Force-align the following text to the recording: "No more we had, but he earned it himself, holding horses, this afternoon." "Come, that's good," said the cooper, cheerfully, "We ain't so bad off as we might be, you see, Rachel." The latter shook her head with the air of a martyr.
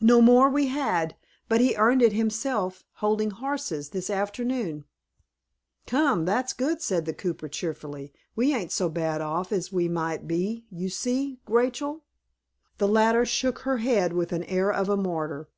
"No 0.00 0.20
more 0.20 0.48
we 0.50 0.66
had, 0.66 1.14
but 1.48 1.60
he 1.60 1.76
earned 1.76 2.02
it 2.02 2.12
himself, 2.12 2.82
holding 2.94 3.30
horses, 3.30 3.90
this 3.90 4.10
afternoon." 4.10 4.84
"Come, 5.86 6.24
that's 6.24 6.52
good," 6.52 6.82
said 6.82 7.04
the 7.04 7.14
cooper, 7.14 7.46
cheerfully, 7.48 8.12
"We 8.34 8.52
ain't 8.52 8.72
so 8.72 8.88
bad 8.88 9.20
off 9.20 9.52
as 9.52 9.70
we 9.70 9.88
might 9.88 10.26
be, 10.26 10.64
you 10.72 10.88
see, 10.88 11.38
Rachel." 11.46 12.02
The 12.78 12.88
latter 12.88 13.24
shook 13.24 13.60
her 13.60 13.76
head 13.76 14.12
with 14.12 14.30
the 14.30 14.50
air 14.50 14.72
of 14.72 14.88
a 14.88 14.96
martyr. 14.96 15.48